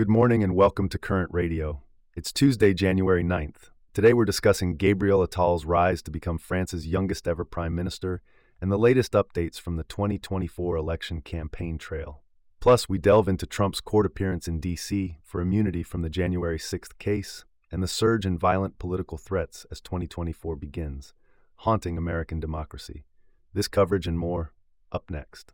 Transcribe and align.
Good 0.00 0.08
morning 0.08 0.42
and 0.42 0.54
welcome 0.54 0.88
to 0.88 0.98
Current 0.98 1.28
Radio. 1.30 1.82
It's 2.16 2.32
Tuesday, 2.32 2.72
January 2.72 3.22
9th. 3.22 3.68
Today 3.92 4.14
we're 4.14 4.24
discussing 4.24 4.76
Gabriel 4.76 5.22
Attal's 5.22 5.66
rise 5.66 6.00
to 6.00 6.10
become 6.10 6.38
France's 6.38 6.86
youngest 6.86 7.28
ever 7.28 7.44
prime 7.44 7.74
minister 7.74 8.22
and 8.62 8.72
the 8.72 8.78
latest 8.78 9.12
updates 9.12 9.60
from 9.60 9.76
the 9.76 9.84
2024 9.84 10.74
election 10.74 11.20
campaign 11.20 11.76
trail. 11.76 12.22
Plus, 12.60 12.88
we 12.88 12.96
delve 12.96 13.28
into 13.28 13.44
Trump's 13.44 13.82
court 13.82 14.06
appearance 14.06 14.48
in 14.48 14.58
D.C. 14.58 15.18
for 15.22 15.42
immunity 15.42 15.82
from 15.82 16.00
the 16.00 16.08
January 16.08 16.58
6th 16.58 16.96
case 16.98 17.44
and 17.70 17.82
the 17.82 17.86
surge 17.86 18.24
in 18.24 18.38
violent 18.38 18.78
political 18.78 19.18
threats 19.18 19.66
as 19.70 19.82
2024 19.82 20.56
begins, 20.56 21.12
haunting 21.56 21.98
American 21.98 22.40
democracy. 22.40 23.04
This 23.52 23.68
coverage 23.68 24.06
and 24.06 24.18
more 24.18 24.54
up 24.90 25.10
next. 25.10 25.52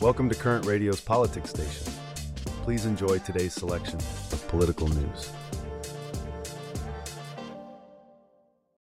Welcome 0.00 0.28
to 0.28 0.36
Current 0.36 0.64
Radio's 0.64 1.00
Politics 1.00 1.50
Station. 1.50 1.92
Please 2.62 2.86
enjoy 2.86 3.18
today's 3.18 3.52
selection 3.52 3.96
of 3.96 4.46
political 4.46 4.86
news. 4.86 5.32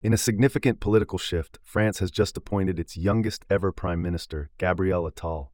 In 0.02 0.12
a 0.12 0.18
significant 0.18 0.80
political 0.80 1.20
shift, 1.20 1.60
France 1.64 2.00
has 2.00 2.10
just 2.10 2.36
appointed 2.36 2.80
its 2.80 2.98
youngest 2.98 3.46
ever 3.48 3.72
prime 3.72 4.02
minister, 4.02 4.50
Gabriel 4.58 5.08
Attal. 5.08 5.50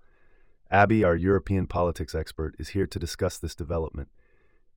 Abby, 0.71 1.03
our 1.03 1.17
European 1.17 1.67
politics 1.67 2.15
expert, 2.15 2.55
is 2.57 2.69
here 2.69 2.87
to 2.87 2.97
discuss 2.97 3.37
this 3.37 3.53
development. 3.53 4.07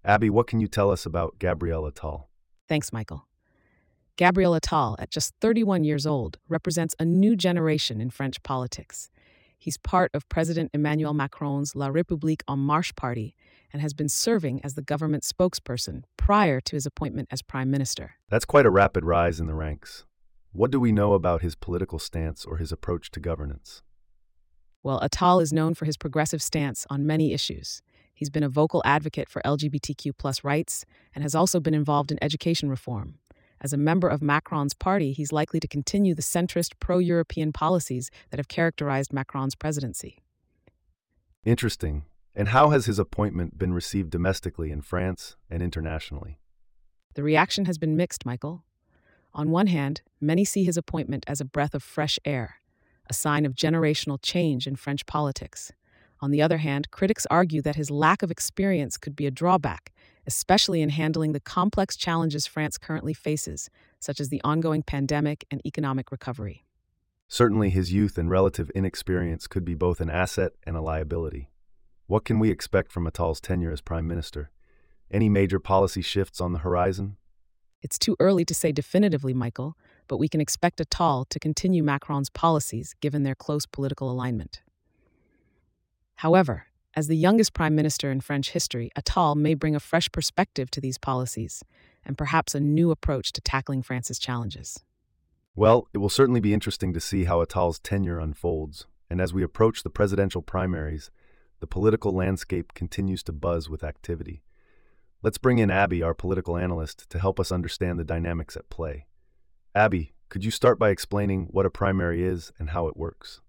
Abby, 0.04 0.30
what 0.30 0.48
can 0.48 0.58
you 0.58 0.66
tell 0.66 0.90
us 0.90 1.06
about 1.06 1.38
Gabriel 1.38 1.88
Attal? 1.88 2.24
Thanks, 2.66 2.92
Michael. 2.92 3.28
Gabriel 4.16 4.58
Attal, 4.58 4.96
at 4.98 5.10
just 5.10 5.32
31 5.40 5.84
years 5.84 6.06
old, 6.06 6.38
represents 6.48 6.96
a 6.98 7.04
new 7.04 7.36
generation 7.36 8.00
in 8.00 8.10
French 8.10 8.42
politics. 8.42 9.11
He's 9.62 9.78
part 9.78 10.10
of 10.12 10.28
President 10.28 10.72
Emmanuel 10.74 11.14
Macron's 11.14 11.76
La 11.76 11.88
République 11.88 12.42
En 12.50 12.58
Marche 12.58 12.96
party 12.96 13.36
and 13.72 13.80
has 13.80 13.94
been 13.94 14.08
serving 14.08 14.60
as 14.64 14.74
the 14.74 14.82
government 14.82 15.22
spokesperson 15.22 16.02
prior 16.16 16.60
to 16.60 16.74
his 16.74 16.84
appointment 16.84 17.28
as 17.30 17.42
prime 17.42 17.70
minister. 17.70 18.14
That's 18.28 18.44
quite 18.44 18.66
a 18.66 18.70
rapid 18.70 19.04
rise 19.04 19.38
in 19.38 19.46
the 19.46 19.54
ranks. 19.54 20.04
What 20.50 20.72
do 20.72 20.80
we 20.80 20.90
know 20.90 21.12
about 21.12 21.42
his 21.42 21.54
political 21.54 22.00
stance 22.00 22.44
or 22.44 22.56
his 22.56 22.72
approach 22.72 23.12
to 23.12 23.20
governance? 23.20 23.82
Well, 24.82 24.98
Attal 25.00 25.40
is 25.40 25.52
known 25.52 25.74
for 25.74 25.84
his 25.84 25.96
progressive 25.96 26.42
stance 26.42 26.84
on 26.90 27.06
many 27.06 27.32
issues. 27.32 27.82
He's 28.12 28.30
been 28.30 28.42
a 28.42 28.48
vocal 28.48 28.82
advocate 28.84 29.28
for 29.28 29.40
LGBTQ 29.42 30.10
plus 30.18 30.42
rights 30.42 30.84
and 31.14 31.22
has 31.22 31.36
also 31.36 31.60
been 31.60 31.72
involved 31.72 32.10
in 32.10 32.18
education 32.20 32.68
reform. 32.68 33.18
As 33.62 33.72
a 33.72 33.76
member 33.76 34.08
of 34.08 34.20
Macron's 34.20 34.74
party, 34.74 35.12
he's 35.12 35.30
likely 35.30 35.60
to 35.60 35.68
continue 35.68 36.16
the 36.16 36.22
centrist 36.22 36.72
pro 36.80 36.98
European 36.98 37.52
policies 37.52 38.10
that 38.30 38.40
have 38.40 38.48
characterized 38.48 39.12
Macron's 39.12 39.54
presidency. 39.54 40.18
Interesting. 41.44 42.02
And 42.34 42.48
how 42.48 42.70
has 42.70 42.86
his 42.86 42.98
appointment 42.98 43.58
been 43.58 43.72
received 43.72 44.10
domestically 44.10 44.72
in 44.72 44.80
France 44.80 45.36
and 45.48 45.62
internationally? 45.62 46.40
The 47.14 47.22
reaction 47.22 47.66
has 47.66 47.78
been 47.78 47.96
mixed, 47.96 48.26
Michael. 48.26 48.64
On 49.32 49.50
one 49.50 49.68
hand, 49.68 50.02
many 50.20 50.44
see 50.44 50.64
his 50.64 50.76
appointment 50.76 51.24
as 51.28 51.40
a 51.40 51.44
breath 51.44 51.74
of 51.74 51.84
fresh 51.84 52.18
air, 52.24 52.56
a 53.08 53.14
sign 53.14 53.46
of 53.46 53.54
generational 53.54 54.18
change 54.20 54.66
in 54.66 54.74
French 54.74 55.06
politics. 55.06 55.72
On 56.20 56.32
the 56.32 56.42
other 56.42 56.58
hand, 56.58 56.90
critics 56.90 57.26
argue 57.30 57.62
that 57.62 57.76
his 57.76 57.90
lack 57.90 58.22
of 58.22 58.30
experience 58.30 58.96
could 58.96 59.14
be 59.14 59.26
a 59.26 59.30
drawback, 59.30 59.92
especially 60.26 60.82
in 60.82 60.90
handling 60.90 61.32
the 61.32 61.40
complex 61.40 61.96
challenges 61.96 62.46
France 62.46 62.78
currently 62.78 63.14
faces, 63.14 63.70
such 63.98 64.20
as 64.20 64.28
the 64.28 64.40
ongoing 64.44 64.82
pandemic 64.82 65.44
and 65.50 65.64
economic 65.66 66.12
recovery. 66.12 66.64
Certainly, 67.28 67.70
his 67.70 67.92
youth 67.92 68.18
and 68.18 68.28
relative 68.30 68.70
inexperience 68.70 69.46
could 69.46 69.64
be 69.64 69.74
both 69.74 70.00
an 70.00 70.10
asset 70.10 70.52
and 70.64 70.76
a 70.76 70.82
liability. 70.82 71.48
What 72.06 72.24
can 72.24 72.38
we 72.38 72.50
expect 72.50 72.92
from 72.92 73.06
Attal's 73.06 73.40
tenure 73.40 73.72
as 73.72 73.80
Prime 73.80 74.06
Minister? 74.06 74.50
Any 75.10 75.28
major 75.28 75.58
policy 75.58 76.02
shifts 76.02 76.40
on 76.40 76.52
the 76.52 76.58
horizon? 76.58 77.16
It's 77.80 77.98
too 77.98 78.16
early 78.20 78.44
to 78.44 78.54
say 78.54 78.70
definitively, 78.70 79.34
Michael, 79.34 79.76
but 80.08 80.18
we 80.18 80.28
can 80.28 80.40
expect 80.40 80.78
Attal 80.78 81.28
to 81.30 81.40
continue 81.40 81.82
Macron's 81.82 82.30
policies 82.30 82.94
given 83.00 83.22
their 83.22 83.34
close 83.34 83.66
political 83.66 84.10
alignment. 84.10 84.62
However, 86.16 86.66
as 86.94 87.08
the 87.08 87.16
youngest 87.16 87.54
prime 87.54 87.74
minister 87.74 88.10
in 88.10 88.20
French 88.20 88.50
history, 88.50 88.90
Attal 88.96 89.34
may 89.36 89.54
bring 89.54 89.74
a 89.74 89.80
fresh 89.80 90.10
perspective 90.12 90.70
to 90.72 90.80
these 90.80 90.98
policies 90.98 91.62
and 92.04 92.18
perhaps 92.18 92.54
a 92.54 92.60
new 92.60 92.90
approach 92.90 93.32
to 93.32 93.40
tackling 93.40 93.82
France's 93.82 94.18
challenges. 94.18 94.82
Well, 95.54 95.88
it 95.92 95.98
will 95.98 96.08
certainly 96.08 96.40
be 96.40 96.54
interesting 96.54 96.92
to 96.94 97.00
see 97.00 97.24
how 97.24 97.42
Attal's 97.42 97.78
tenure 97.78 98.18
unfolds, 98.18 98.86
and 99.08 99.20
as 99.20 99.32
we 99.32 99.42
approach 99.42 99.82
the 99.82 99.90
presidential 99.90 100.42
primaries, 100.42 101.10
the 101.60 101.66
political 101.66 102.12
landscape 102.12 102.74
continues 102.74 103.22
to 103.24 103.32
buzz 103.32 103.68
with 103.68 103.84
activity. 103.84 104.42
Let's 105.22 105.38
bring 105.38 105.58
in 105.58 105.70
Abby, 105.70 106.02
our 106.02 106.14
political 106.14 106.56
analyst, 106.56 107.08
to 107.10 107.18
help 107.18 107.38
us 107.38 107.52
understand 107.52 107.98
the 107.98 108.04
dynamics 108.04 108.56
at 108.56 108.68
play. 108.68 109.06
Abby, 109.74 110.12
could 110.28 110.44
you 110.44 110.50
start 110.50 110.78
by 110.78 110.90
explaining 110.90 111.46
what 111.50 111.66
a 111.66 111.70
primary 111.70 112.24
is 112.24 112.52
and 112.58 112.70
how 112.70 112.88
it 112.88 112.96
works? 112.96 113.40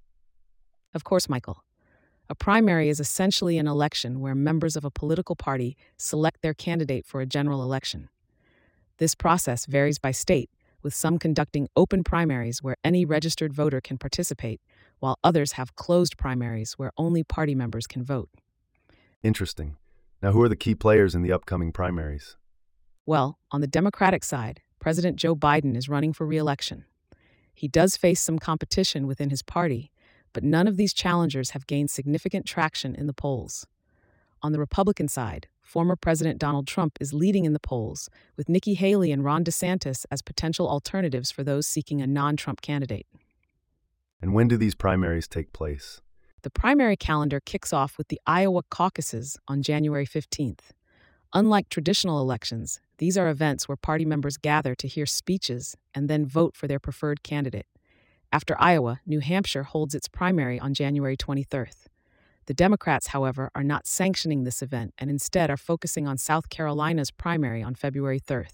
Of 0.93 1.03
course, 1.03 1.27
Michael. 1.27 1.63
A 2.29 2.35
primary 2.35 2.87
is 2.89 2.99
essentially 2.99 3.57
an 3.57 3.67
election 3.67 4.21
where 4.21 4.33
members 4.33 4.75
of 4.75 4.85
a 4.85 4.91
political 4.91 5.35
party 5.35 5.75
select 5.97 6.41
their 6.41 6.53
candidate 6.53 7.05
for 7.05 7.19
a 7.19 7.25
general 7.25 7.61
election. 7.61 8.09
This 8.97 9.13
process 9.13 9.65
varies 9.65 9.99
by 9.99 10.11
state, 10.11 10.49
with 10.81 10.93
some 10.93 11.17
conducting 11.17 11.67
open 11.75 12.03
primaries 12.03 12.61
where 12.61 12.77
any 12.83 13.05
registered 13.05 13.53
voter 13.53 13.81
can 13.81 13.97
participate, 13.97 14.61
while 14.99 15.17
others 15.23 15.53
have 15.53 15.75
closed 15.75 16.17
primaries 16.17 16.73
where 16.73 16.91
only 16.97 17.23
party 17.23 17.55
members 17.55 17.87
can 17.87 18.03
vote. 18.03 18.29
Interesting. 19.21 19.77
Now, 20.21 20.31
who 20.31 20.41
are 20.41 20.49
the 20.49 20.55
key 20.55 20.75
players 20.75 21.15
in 21.15 21.21
the 21.21 21.31
upcoming 21.31 21.71
primaries? 21.71 22.37
Well, 23.05 23.39
on 23.51 23.61
the 23.61 23.67
Democratic 23.67 24.23
side, 24.23 24.61
President 24.79 25.17
Joe 25.17 25.35
Biden 25.35 25.75
is 25.75 25.89
running 25.89 26.13
for 26.13 26.25
re 26.25 26.37
election. 26.37 26.85
He 27.53 27.67
does 27.67 27.97
face 27.97 28.21
some 28.21 28.39
competition 28.39 29.07
within 29.07 29.29
his 29.29 29.41
party, 29.41 29.91
but 30.33 30.43
none 30.43 30.67
of 30.67 30.77
these 30.77 30.93
challengers 30.93 31.51
have 31.51 31.67
gained 31.67 31.89
significant 31.89 32.45
traction 32.45 32.95
in 32.95 33.07
the 33.07 33.13
polls. 33.13 33.65
On 34.41 34.51
the 34.51 34.59
Republican 34.59 35.07
side, 35.07 35.47
former 35.61 35.95
President 35.95 36.37
Donald 36.37 36.67
Trump 36.67 36.97
is 36.99 37.13
leading 37.13 37.45
in 37.45 37.53
the 37.53 37.59
polls, 37.59 38.09
with 38.35 38.49
Nikki 38.49 38.73
Haley 38.73 39.11
and 39.11 39.23
Ron 39.23 39.43
DeSantis 39.43 40.05
as 40.11 40.21
potential 40.21 40.67
alternatives 40.67 41.31
for 41.31 41.43
those 41.43 41.65
seeking 41.65 42.01
a 42.01 42.07
non 42.07 42.35
Trump 42.35 42.61
candidate. 42.61 43.07
And 44.21 44.33
when 44.33 44.47
do 44.47 44.57
these 44.57 44.75
primaries 44.75 45.27
take 45.27 45.53
place? 45.53 46.01
The 46.43 46.49
primary 46.49 46.97
calendar 46.97 47.39
kicks 47.39 47.71
off 47.71 47.97
with 47.97 48.09
the 48.09 48.19
Iowa 48.27 48.63
caucuses 48.69 49.37
on 49.47 49.61
January 49.63 50.05
15th. 50.05 50.71
Unlike 51.33 51.69
traditional 51.69 52.19
elections, 52.19 52.79
these 52.97 53.17
are 53.17 53.29
events 53.29 53.67
where 53.67 53.75
party 53.75 54.05
members 54.05 54.37
gather 54.37 54.75
to 54.75 54.87
hear 54.87 55.05
speeches 55.05 55.75
and 55.95 56.09
then 56.09 56.25
vote 56.25 56.55
for 56.55 56.67
their 56.67 56.79
preferred 56.79 57.23
candidate. 57.23 57.65
After 58.33 58.59
Iowa, 58.59 58.99
New 59.05 59.19
Hampshire 59.19 59.61
holds 59.61 59.93
its 59.93 60.07
primary 60.07 60.59
on 60.59 60.73
January 60.73 61.15
23rd. 61.15 61.85
The 62.47 62.55
Democrats, 62.55 63.07
however, 63.07 63.51
are 63.53 63.63
not 63.63 63.85
sanctioning 63.85 64.43
this 64.43 64.63
event 64.63 64.95
and 64.97 65.11
instead 65.11 65.51
are 65.51 65.55
focusing 65.55 66.07
on 66.07 66.17
South 66.17 66.49
Carolina's 66.49 67.11
primary 67.11 67.61
on 67.61 67.75
February 67.75 68.19
3rd. 68.19 68.49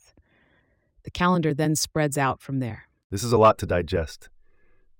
The 1.04 1.12
calendar 1.12 1.54
then 1.54 1.78
spreads 1.78 2.18
out 2.18 2.42
from 2.42 2.60
there. 2.60 2.90
This 3.10 3.24
is 3.24 3.32
a 3.32 3.38
lot 3.38 3.58
to 3.60 3.66
digest. 3.66 4.28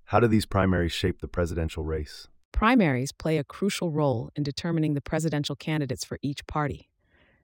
How 0.04 0.18
do 0.18 0.26
these 0.26 0.46
primaries 0.46 0.92
shape 0.92 1.20
the 1.20 1.28
presidential 1.28 1.84
race? 1.84 2.28
Primaries 2.50 3.12
play 3.12 3.36
a 3.36 3.44
crucial 3.44 3.90
role 3.90 4.30
in 4.34 4.42
determining 4.44 4.94
the 4.94 5.02
presidential 5.02 5.56
candidates 5.56 6.06
for 6.06 6.18
each 6.22 6.46
party. 6.46 6.88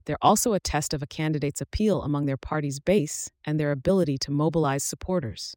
They're 0.06 0.16
also 0.22 0.54
a 0.54 0.60
test 0.60 0.94
of 0.94 1.02
a 1.02 1.06
candidate's 1.06 1.60
appeal 1.60 2.00
among 2.00 2.24
their 2.24 2.38
party's 2.38 2.80
base 2.80 3.30
and 3.44 3.60
their 3.60 3.72
ability 3.72 4.16
to 4.22 4.30
mobilize 4.30 4.82
supporters. 4.82 5.54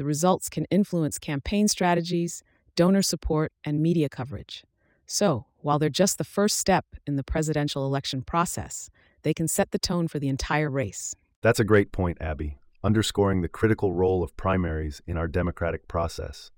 The 0.00 0.06
results 0.06 0.48
can 0.48 0.64
influence 0.70 1.18
campaign 1.18 1.68
strategies, 1.68 2.42
donor 2.74 3.02
support, 3.02 3.52
and 3.64 3.82
media 3.82 4.08
coverage. 4.08 4.64
So, 5.04 5.44
while 5.58 5.78
they're 5.78 5.90
just 5.90 6.16
the 6.16 6.24
first 6.24 6.56
step 6.56 6.86
in 7.06 7.16
the 7.16 7.22
presidential 7.22 7.84
election 7.84 8.22
process, 8.22 8.88
they 9.24 9.34
can 9.34 9.46
set 9.46 9.72
the 9.72 9.78
tone 9.78 10.08
for 10.08 10.18
the 10.18 10.30
entire 10.30 10.70
race. 10.70 11.14
That's 11.42 11.60
a 11.60 11.64
great 11.64 11.92
point, 11.92 12.16
Abby, 12.18 12.56
underscoring 12.82 13.42
the 13.42 13.48
critical 13.48 13.92
role 13.92 14.22
of 14.22 14.34
primaries 14.38 15.02
in 15.06 15.18
our 15.18 15.28
democratic 15.28 15.86
process. 15.86 16.50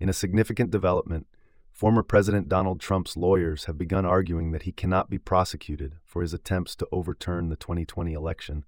In 0.00 0.08
a 0.08 0.12
significant 0.12 0.72
development, 0.72 1.28
former 1.70 2.02
President 2.02 2.48
Donald 2.48 2.80
Trump's 2.80 3.16
lawyers 3.16 3.66
have 3.66 3.78
begun 3.78 4.04
arguing 4.04 4.50
that 4.50 4.64
he 4.64 4.72
cannot 4.72 5.08
be 5.08 5.18
prosecuted 5.18 5.98
for 6.04 6.20
his 6.20 6.34
attempts 6.34 6.74
to 6.74 6.88
overturn 6.90 7.48
the 7.48 7.54
2020 7.54 8.12
election, 8.12 8.64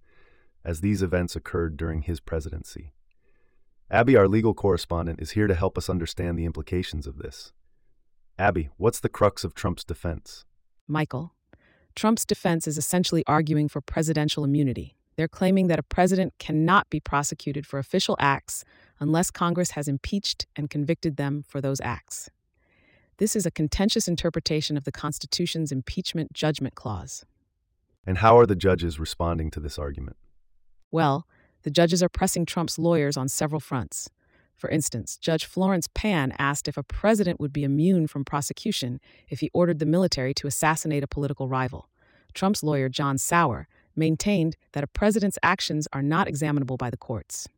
as 0.65 0.83
these 0.83 1.03
events 1.03 1.35
occurred 1.35 1.77
during 1.77 2.03
his 2.03 2.21
presidency. 2.21 2.93
Abby, 3.95 4.17
our 4.17 4.27
legal 4.27 4.55
correspondent, 4.55 5.21
is 5.23 5.31
here 5.31 5.47
to 5.47 5.55
help 5.55 5.79
us 5.79 5.89
understand 5.89 6.37
the 6.37 6.45
implications 6.45 7.07
of 7.07 7.19
this. 7.19 7.53
Abby, 8.37 8.71
what's 8.77 8.99
the 8.99 9.09
crux 9.09 9.45
of 9.45 9.55
Trump's 9.55 9.85
defense? 9.85 10.45
Michael, 10.89 11.33
Trump's 11.95 12.25
defense 12.25 12.67
is 12.67 12.77
essentially 12.77 13.23
arguing 13.29 13.69
for 13.69 13.81
presidential 13.81 14.43
immunity. 14.43 14.97
They're 15.15 15.29
claiming 15.29 15.69
that 15.69 15.79
a 15.79 15.85
president 15.85 16.35
cannot 16.41 16.91
be 16.91 16.99
prosecuted 16.99 17.69
for 17.69 17.79
official 17.79 18.17
acts 18.19 18.65
unless 18.99 19.31
Congress 19.31 19.71
has 19.71 19.87
impeached 19.87 20.45
and 20.57 20.69
convicted 20.69 21.17
them 21.17 21.45
for 21.47 21.61
those 21.61 21.81
acts. 21.81 22.29
This 23.19 23.37
is 23.37 23.47
a 23.47 23.51
contentious 23.53 24.09
interpretation 24.09 24.77
of 24.77 24.83
the 24.83 24.91
Constitution's 24.91 25.71
impeachment 25.71 26.33
judgment 26.33 26.75
clause. 26.75 27.25
And 28.05 28.19
how 28.19 28.37
are 28.41 28.47
the 28.47 28.57
judges 28.57 28.99
responding 28.99 29.53
to 29.53 29.61
this 29.61 29.79
argument? 29.79 30.17
Well, 30.91 31.29
the 31.65 31.71
judges 31.71 32.03
are 32.03 32.09
pressing 32.09 32.47
Trump's 32.47 32.79
lawyers 32.79 33.17
on 33.17 33.29
several 33.29 33.61
fronts. 33.61 34.09
For 34.55 34.71
instance, 34.71 35.17
Judge 35.17 35.45
Florence 35.45 35.89
Pan 35.93 36.33
asked 36.39 36.69
if 36.69 36.77
a 36.77 36.83
president 36.83 37.41
would 37.41 37.53
be 37.53 37.65
immune 37.65 38.07
from 38.07 38.25
prosecution 38.25 39.01
if 39.29 39.41
he 39.41 39.51
ordered 39.53 39.81
the 39.81 39.87
military 39.87 40.33
to 40.35 40.47
assassinate 40.47 41.03
a 41.03 41.09
political 41.09 41.49
rival. 41.49 41.89
Trump's 42.35 42.63
lawyer, 42.63 42.89
John 42.89 43.19
Sauer, 43.19 43.67
maintained 43.97 44.57
that 44.73 44.85
a 44.85 44.89
president's 44.89 45.39
actions 45.43 45.89
are 45.93 46.03
not 46.03 46.29
examinable 46.29 46.77
by 46.77 46.91
the 46.91 46.97
courts. 46.97 47.49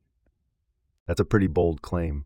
That's 1.06 1.20
a 1.20 1.24
pretty 1.24 1.46
bold 1.46 1.82
claim. 1.82 2.24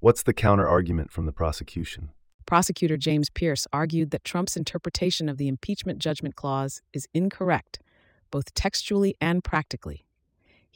What's 0.00 0.22
the 0.22 0.34
counter 0.34 0.68
argument 0.68 1.10
from 1.10 1.26
the 1.26 1.32
prosecution? 1.32 2.10
Prosecutor 2.46 2.96
James 2.96 3.28
Pearce 3.28 3.66
argued 3.72 4.12
that 4.12 4.24
Trump's 4.24 4.56
interpretation 4.56 5.28
of 5.28 5.36
the 5.36 5.48
impeachment 5.48 5.98
judgment 5.98 6.36
clause 6.36 6.80
is 6.92 7.08
incorrect, 7.12 7.80
both 8.30 8.54
textually 8.54 9.16
and 9.20 9.42
practically. 9.42 10.05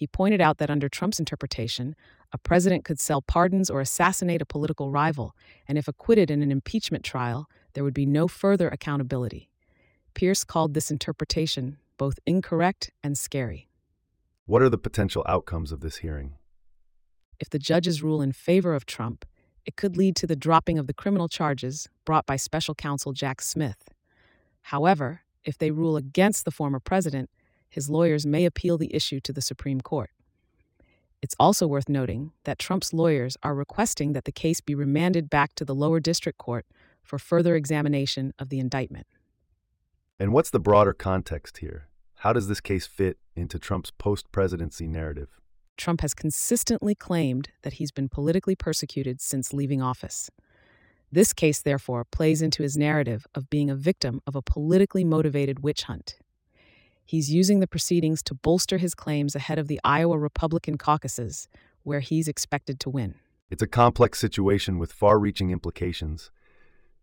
He 0.01 0.07
pointed 0.07 0.41
out 0.41 0.57
that 0.57 0.71
under 0.71 0.89
Trump's 0.89 1.19
interpretation, 1.19 1.95
a 2.33 2.39
president 2.39 2.87
could 2.87 2.99
sell 2.99 3.21
pardons 3.21 3.69
or 3.69 3.83
assassinate 3.83 4.41
a 4.41 4.47
political 4.47 4.91
rival, 4.91 5.37
and 5.69 5.77
if 5.77 5.89
acquitted 5.89 6.31
in 6.31 6.41
an 6.41 6.51
impeachment 6.51 7.05
trial, 7.05 7.51
there 7.75 7.85
would 7.85 7.93
be 7.93 8.07
no 8.07 8.27
further 8.27 8.71
accountability. 8.71 9.51
Pearce 10.15 10.43
called 10.43 10.73
this 10.73 10.91
interpretation 10.91 11.77
both 11.99 12.19
incorrect 12.25 12.91
and 13.05 13.19
scary. 13.19 13.69
What 14.47 14.63
are 14.63 14.71
the 14.71 14.79
potential 14.79 15.23
outcomes 15.29 15.71
of 15.71 15.81
this 15.81 15.97
hearing? 15.97 16.33
If 17.39 17.51
the 17.51 17.59
judges 17.59 18.03
rule 18.03 18.23
in 18.23 18.33
favor 18.33 18.75
of 18.75 18.87
Trump, 18.87 19.27
it 19.67 19.77
could 19.77 19.99
lead 19.99 20.17
to 20.17 20.27
the 20.27 20.35
dropping 20.35 20.79
of 20.79 20.87
the 20.87 20.95
criminal 20.95 21.29
charges 21.29 21.91
brought 22.07 22.25
by 22.25 22.37
special 22.37 22.75
counsel 22.75 23.13
Jack 23.13 23.43
Smith. 23.43 23.91
However, 24.63 25.21
if 25.45 25.59
they 25.59 25.71
rule 25.71 25.99
against 25.99 26.47
the 26.47 26.51
former 26.51 26.81
president, 26.81 27.29
his 27.71 27.89
lawyers 27.89 28.27
may 28.27 28.45
appeal 28.45 28.77
the 28.77 28.95
issue 28.95 29.21
to 29.21 29.33
the 29.33 29.41
Supreme 29.41 29.81
Court. 29.81 30.11
It's 31.23 31.37
also 31.39 31.67
worth 31.67 31.89
noting 31.89 32.33
that 32.45 32.59
Trump's 32.59 32.93
lawyers 32.93 33.37
are 33.43 33.55
requesting 33.55 34.13
that 34.13 34.25
the 34.25 34.33
case 34.33 34.61
be 34.61 34.75
remanded 34.75 35.31
back 35.31 35.55
to 35.55 35.65
the 35.65 35.75
lower 35.75 36.01
district 36.01 36.39
court 36.39 36.67
for 37.03 37.19
further 37.19 37.55
examination 37.57 38.33
of 38.39 38.49
the 38.49 38.59
indictment. 38.59 39.07
And 40.19 40.33
what's 40.33 40.51
the 40.51 40.61
broader 40.61 40.93
context 40.93 41.59
here? 41.59 41.89
How 42.17 42.33
does 42.33 42.49
this 42.49 42.61
case 42.61 42.87
fit 42.87 43.19
into 43.35 43.59
Trump's 43.59 43.91
post 43.91 44.31
presidency 44.33 44.87
narrative? 44.87 45.29
Trump 45.77 46.03
has 46.03 46.13
consistently 46.13 46.95
claimed 46.95 47.49
that 47.63 47.75
he's 47.75 47.91
been 47.91 48.09
politically 48.09 48.55
persecuted 48.55 49.21
since 49.21 49.55
leaving 49.55 49.81
office. 49.81 50.31
This 51.11 51.33
case, 51.33 51.61
therefore, 51.63 52.05
plays 52.05 52.43
into 52.43 52.63
his 52.63 52.77
narrative 52.77 53.27
of 53.35 53.51
being 53.51 53.71
a 53.71 53.75
victim 53.75 54.21
of 54.27 54.37
a 54.37 54.43
politically 54.43 55.05
motivated 55.05 55.65
witch 55.65 55.85
hunt. 55.85 56.19
He's 57.11 57.33
using 57.33 57.59
the 57.59 57.67
proceedings 57.67 58.23
to 58.25 58.35
bolster 58.35 58.79
his 58.79 58.95
claims 58.95 59.35
ahead 59.35 59.59
of 59.59 59.67
the 59.67 59.81
Iowa 59.83 60.17
Republican 60.17 60.79
caucuses, 60.79 61.49
where 61.83 62.01
he's 62.01 62.29
expected 62.29 62.79
to 62.81 62.91
win. 62.91 63.17
It's 63.51 63.63
a 63.63 63.67
complex 63.67 64.21
situation 64.21 64.79
with 64.79 64.93
far 64.93 65.19
reaching 65.19 65.51
implications. 65.51 66.31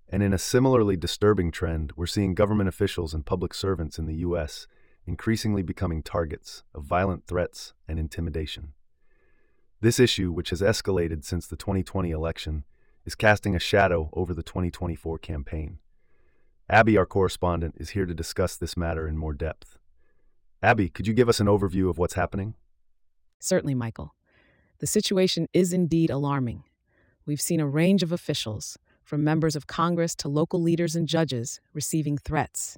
And 0.08 0.24
in 0.24 0.32
a 0.32 0.38
similarly 0.38 0.96
disturbing 0.96 1.52
trend, 1.52 1.92
we're 1.98 2.06
seeing 2.06 2.36
government 2.36 2.70
officials 2.70 3.14
and 3.14 3.26
public 3.26 3.54
servants 3.54 4.00
in 4.00 4.06
the 4.06 4.16
U.S 4.28 4.68
increasingly 5.08 5.64
becoming 5.64 6.04
targets 6.04 6.64
of 6.76 6.84
violent 6.84 7.26
threats 7.26 7.74
and 7.88 7.98
intimidation. 7.98 8.74
This 9.80 10.00
issue, 10.00 10.32
which 10.32 10.50
has 10.50 10.62
escalated 10.62 11.24
since 11.24 11.48
the 11.48 11.56
2020 11.56 12.12
election, 12.12 12.66
is 13.06 13.16
casting 13.16 13.56
a 13.56 13.60
shadow 13.60 14.10
over 14.14 14.34
the 14.34 14.44
2024 14.44 15.18
campaign. 15.20 15.80
Abby, 16.70 16.98
our 16.98 17.06
correspondent, 17.06 17.76
is 17.78 17.92
here 17.92 18.06
to 18.06 18.14
discuss 18.14 18.58
this 18.58 18.76
matter 18.76 19.08
in 19.08 19.18
more 19.18 19.34
depth. 19.34 19.78
Abby, 20.62 20.90
could 20.90 21.08
you 21.08 21.14
give 21.14 21.30
us 21.30 21.40
an 21.40 21.48
overview 21.48 21.90
of 21.90 21.98
what's 21.98 22.16
happening? 22.16 22.56
Certainly, 23.40 23.76
Michael. 23.76 24.16
The 24.80 24.88
situation 24.88 25.48
is 25.54 25.72
indeed 25.72 26.10
alarming. 26.10 26.64
We've 27.26 27.42
seen 27.42 27.60
a 27.60 27.68
range 27.68 28.04
of 28.04 28.12
officials, 28.12 28.78
from 29.04 29.24
members 29.24 29.56
of 29.56 29.68
Congress 29.68 30.16
to 30.16 30.28
local 30.28 30.62
leaders 30.62 30.96
and 30.96 31.08
judges, 31.08 31.60
receiving 31.74 32.18
threats. 32.18 32.78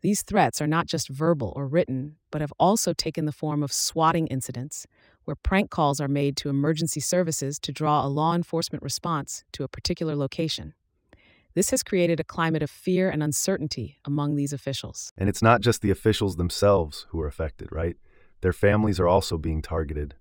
These 0.00 0.22
threats 0.22 0.60
are 0.60 0.66
not 0.66 0.86
just 0.86 1.08
verbal 1.08 1.52
or 1.54 1.68
written, 1.68 2.16
but 2.32 2.40
have 2.40 2.52
also 2.58 2.92
taken 2.92 3.24
the 3.24 3.32
form 3.32 3.62
of 3.62 3.72
swatting 3.72 4.26
incidents, 4.26 4.86
where 5.24 5.36
prank 5.36 5.70
calls 5.70 6.00
are 6.00 6.08
made 6.08 6.36
to 6.38 6.48
emergency 6.48 6.98
services 6.98 7.60
to 7.60 7.70
draw 7.70 8.04
a 8.04 8.08
law 8.08 8.34
enforcement 8.34 8.82
response 8.82 9.44
to 9.52 9.62
a 9.62 9.68
particular 9.68 10.16
location. 10.16 10.74
This 11.54 11.70
has 11.70 11.82
created 11.82 12.18
a 12.18 12.24
climate 12.24 12.62
of 12.62 12.70
fear 12.70 13.10
and 13.10 13.22
uncertainty 13.22 13.98
among 14.04 14.36
these 14.36 14.52
officials. 14.52 15.12
And 15.18 15.28
it's 15.28 15.42
not 15.42 15.60
just 15.60 15.82
the 15.82 15.90
officials 15.90 16.36
themselves 16.36 17.06
who 17.10 17.20
are 17.20 17.26
affected, 17.26 17.68
right? 17.70 17.96
Their 18.40 18.52
families 18.52 18.98
are 18.98 19.08
also 19.08 19.38
being 19.38 19.62
targeted. 19.62 20.14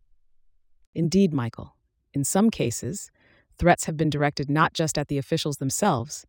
Indeed, 0.94 1.34
Michael. 1.34 1.76
In 2.14 2.24
some 2.24 2.50
cases, 2.50 3.10
threats 3.58 3.86
have 3.86 3.96
been 3.96 4.10
directed 4.10 4.50
not 4.50 4.74
just 4.74 4.98
at 4.98 5.08
the 5.08 5.18
officials 5.18 5.58
themselves, 5.58 6.26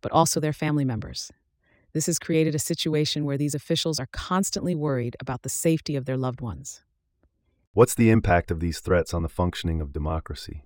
but 0.00 0.10
also 0.12 0.40
their 0.40 0.52
family 0.52 0.84
members 0.84 1.30
this 1.92 2.06
has 2.06 2.18
created 2.18 2.54
a 2.54 2.58
situation 2.58 3.24
where 3.24 3.38
these 3.38 3.54
officials 3.54 3.98
are 3.98 4.08
constantly 4.12 4.74
worried 4.74 5.16
about 5.20 5.42
the 5.42 5.48
safety 5.48 5.96
of 5.96 6.04
their 6.04 6.16
loved 6.16 6.40
ones. 6.40 6.82
What's 7.72 7.94
the 7.94 8.10
impact 8.10 8.50
of 8.50 8.60
these 8.60 8.80
threats 8.80 9.14
on 9.14 9.22
the 9.22 9.28
functioning 9.28 9.80
of 9.80 9.92
democracy? 9.92 10.64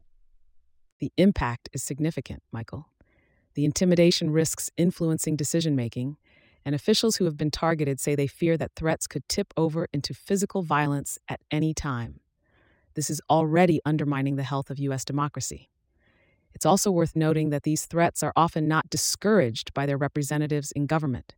The 1.00 1.12
impact 1.16 1.68
is 1.72 1.82
significant, 1.82 2.42
Michael. 2.52 2.88
The 3.54 3.64
intimidation 3.64 4.30
risks 4.30 4.70
influencing 4.76 5.36
decision 5.36 5.76
making, 5.76 6.16
and 6.64 6.74
officials 6.74 7.16
who 7.16 7.24
have 7.24 7.36
been 7.36 7.50
targeted 7.50 8.00
say 8.00 8.14
they 8.14 8.26
fear 8.26 8.56
that 8.56 8.72
threats 8.74 9.06
could 9.06 9.28
tip 9.28 9.54
over 9.56 9.86
into 9.92 10.14
physical 10.14 10.62
violence 10.62 11.18
at 11.28 11.40
any 11.50 11.72
time. 11.72 12.20
This 12.94 13.10
is 13.10 13.20
already 13.28 13.80
undermining 13.84 14.36
the 14.36 14.42
health 14.42 14.70
of 14.70 14.78
U.S. 14.78 15.04
democracy. 15.04 15.70
It's 16.54 16.66
also 16.66 16.90
worth 16.90 17.16
noting 17.16 17.50
that 17.50 17.64
these 17.64 17.86
threats 17.86 18.22
are 18.22 18.32
often 18.36 18.68
not 18.68 18.88
discouraged 18.88 19.74
by 19.74 19.86
their 19.86 19.98
representatives 19.98 20.72
in 20.72 20.86
government. 20.86 21.34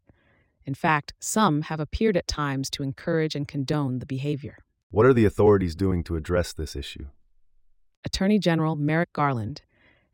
In 0.66 0.74
fact, 0.74 1.14
some 1.18 1.62
have 1.62 1.80
appeared 1.80 2.16
at 2.16 2.26
times 2.26 2.68
to 2.70 2.82
encourage 2.82 3.34
and 3.34 3.48
condone 3.48 3.98
the 3.98 4.06
behavior. 4.06 4.58
What 4.90 5.06
are 5.06 5.14
the 5.14 5.24
authorities 5.24 5.74
doing 5.74 6.04
to 6.04 6.16
address 6.16 6.52
this 6.52 6.76
issue? 6.76 7.06
Attorney 8.04 8.38
General 8.38 8.76
Merrick 8.76 9.12
Garland 9.12 9.62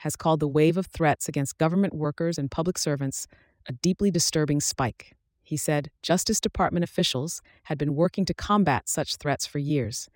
has 0.03 0.17
called 0.17 0.41
the 0.41 0.49
wave 0.49 0.77
of 0.77 0.87
threats 0.87 1.29
against 1.29 1.59
government 1.59 1.95
workers 1.95 2.37
and 2.37 2.51
public 2.51 2.77
servants 2.77 3.29
a 3.69 3.73
deeply 3.73 4.11
disturbing 4.11 4.61
spike. 4.61 5.13
He 5.45 5.57
said 5.57 5.93
Justice 6.03 6.41
Department 6.41 6.83
officials 6.83 7.41
had 7.65 7.79
been 7.79 7.95
working 7.95 8.25
to 8.25 8.35
combat 8.35 8.89
such 8.89 9.15
threats 9.15 9.47
for 9.47 9.61
years 9.61 10.09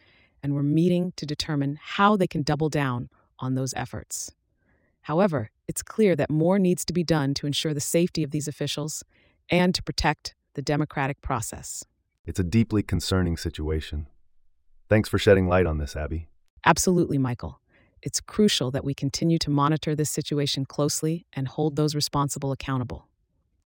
and 0.42 0.54
were 0.54 0.64
meeting 0.64 1.12
to 1.14 1.25
determine 1.25 1.78
how 1.80 2.16
they 2.16 2.26
can 2.26 2.42
double 2.42 2.68
down 2.68 3.11
on 3.38 3.54
those 3.54 3.72
efforts. 3.75 4.32
However, 5.02 5.50
it's 5.68 5.84
clear 5.84 6.16
that 6.16 6.30
more 6.30 6.58
needs 6.58 6.84
to 6.87 6.92
be 6.92 7.04
done 7.04 7.32
to 7.34 7.46
ensure 7.46 7.72
the 7.72 7.80
safety 7.80 8.25
of 8.25 8.32
these 8.32 8.49
officials 8.49 9.04
and 9.49 9.72
to 9.72 9.84
protect 9.84 10.34
the 10.54 10.62
democratic 10.62 11.20
process. 11.20 11.84
It's 12.25 12.40
a 12.40 12.44
deeply 12.44 12.82
concerning 12.82 13.37
situation. 13.37 14.08
Thanks 14.88 15.08
for 15.08 15.18
shedding 15.18 15.46
light 15.46 15.66
on 15.66 15.78
this, 15.78 15.94
Abby. 15.94 16.26
Absolutely, 16.64 17.18
Michael. 17.18 17.61
It's 18.06 18.20
crucial 18.20 18.70
that 18.70 18.84
we 18.84 18.94
continue 18.94 19.36
to 19.38 19.50
monitor 19.50 19.96
this 19.96 20.10
situation 20.10 20.64
closely 20.64 21.26
and 21.32 21.48
hold 21.48 21.75
those 21.75 21.96
responsible 21.96 22.52
accountable. 22.52 23.08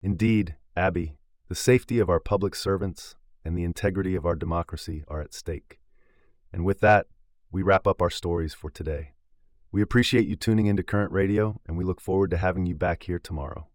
Indeed, 0.03 0.53
Abby, 0.75 1.17
the 1.49 1.55
safety 1.55 1.97
of 1.97 2.07
our 2.07 2.19
public 2.19 2.53
servants 2.53 3.15
and 3.43 3.57
the 3.57 3.63
integrity 3.63 4.13
of 4.13 4.27
our 4.27 4.35
democracy 4.35 5.03
are 5.07 5.21
at 5.21 5.33
stake. 5.33 5.79
And 6.53 6.63
with 6.63 6.81
that, 6.81 7.07
we 7.51 7.63
wrap 7.63 7.87
up 7.87 7.99
our 7.99 8.11
stories 8.11 8.53
for 8.53 8.69
today. 8.69 9.13
We 9.71 9.81
appreciate 9.81 10.27
you 10.27 10.35
tuning 10.35 10.67
into 10.67 10.83
Current 10.83 11.11
Radio, 11.11 11.59
and 11.65 11.75
we 11.75 11.83
look 11.83 11.99
forward 11.99 12.29
to 12.29 12.37
having 12.37 12.67
you 12.67 12.75
back 12.75 13.01
here 13.01 13.17
tomorrow. 13.17 13.67